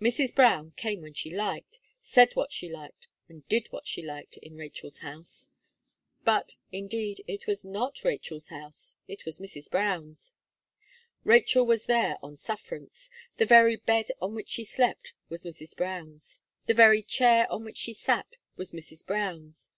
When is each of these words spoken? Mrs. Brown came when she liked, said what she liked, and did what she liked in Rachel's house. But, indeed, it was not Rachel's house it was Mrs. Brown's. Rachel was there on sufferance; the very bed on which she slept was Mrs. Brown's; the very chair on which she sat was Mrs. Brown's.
Mrs. 0.00 0.34
Brown 0.34 0.72
came 0.72 1.02
when 1.02 1.14
she 1.14 1.32
liked, 1.32 1.78
said 2.02 2.34
what 2.34 2.52
she 2.52 2.68
liked, 2.68 3.06
and 3.28 3.46
did 3.46 3.68
what 3.70 3.86
she 3.86 4.02
liked 4.02 4.36
in 4.38 4.56
Rachel's 4.56 4.98
house. 4.98 5.50
But, 6.24 6.56
indeed, 6.72 7.22
it 7.28 7.46
was 7.46 7.64
not 7.64 8.02
Rachel's 8.02 8.48
house 8.48 8.96
it 9.06 9.24
was 9.24 9.38
Mrs. 9.38 9.70
Brown's. 9.70 10.34
Rachel 11.22 11.64
was 11.64 11.86
there 11.86 12.16
on 12.24 12.36
sufferance; 12.36 13.08
the 13.36 13.46
very 13.46 13.76
bed 13.76 14.08
on 14.20 14.34
which 14.34 14.48
she 14.48 14.64
slept 14.64 15.12
was 15.28 15.44
Mrs. 15.44 15.76
Brown's; 15.76 16.40
the 16.66 16.74
very 16.74 17.00
chair 17.04 17.46
on 17.48 17.62
which 17.62 17.78
she 17.78 17.92
sat 17.94 18.36
was 18.56 18.72
Mrs. 18.72 19.06
Brown's. 19.06 19.70